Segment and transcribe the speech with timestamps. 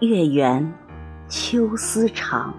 [0.00, 0.74] 月圆，
[1.26, 2.52] 秋思长。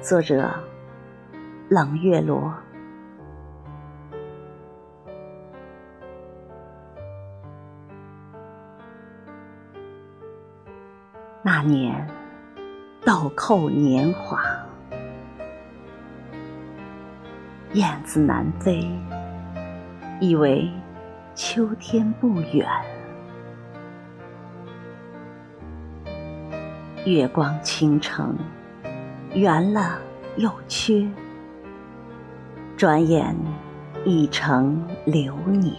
[0.00, 0.50] 作者：
[1.68, 2.50] 冷月罗。
[11.42, 12.08] 那年，
[13.04, 14.42] 豆蔻年华，
[17.74, 18.90] 燕子南飞，
[20.22, 20.70] 以为
[21.34, 22.66] 秋天不远。
[27.06, 28.36] 月光倾城，
[29.32, 29.98] 圆了
[30.36, 31.08] 又缺，
[32.76, 33.34] 转眼
[34.04, 35.74] 已成流年。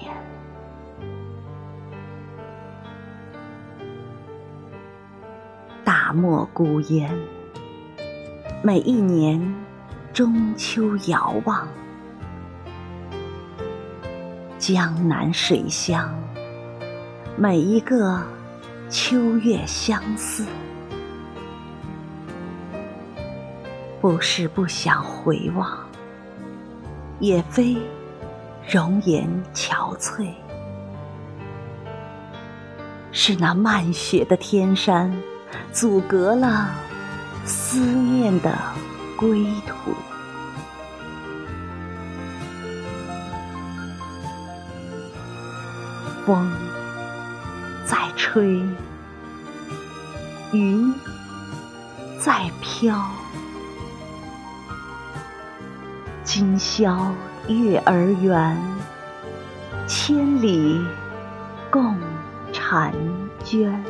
[5.84, 7.15] 大漠孤烟，
[8.63, 9.40] 每一年
[10.12, 11.68] 中秋遥望，
[14.57, 16.12] 江南水乡，
[17.37, 18.20] 每一个
[18.90, 20.43] 秋月相思。
[24.02, 25.77] 不是不想回望，
[27.20, 27.77] 也非
[28.68, 30.34] 容颜憔悴，
[33.12, 35.16] 是那漫雪的天山
[35.71, 36.71] 阻隔了
[37.46, 38.58] 思念的
[39.16, 39.93] 归途。
[46.26, 46.52] 风
[47.86, 48.63] 在吹，
[50.54, 50.91] 云
[52.20, 52.99] 在飘。
[56.34, 57.13] 今宵
[57.49, 58.57] 月儿圆，
[59.85, 60.82] 千里
[61.70, 61.93] 共
[62.54, 62.90] 婵
[63.43, 63.84] 娟。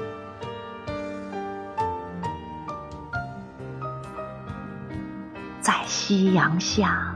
[5.60, 7.16] 在夕阳下，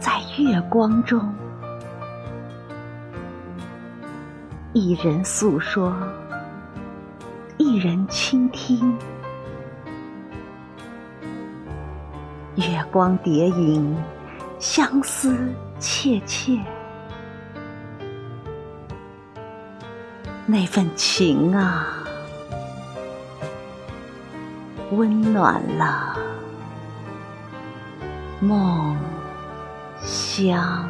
[0.00, 1.34] 在月光中，
[4.72, 5.94] 一人诉说，
[7.58, 8.96] 一人倾听。
[12.56, 13.96] 月光叠影，
[14.58, 15.36] 相思
[15.78, 16.58] 切切。
[20.46, 22.02] 那份情啊，
[24.92, 26.16] 温暖了
[28.40, 28.96] 梦
[30.00, 30.88] 乡。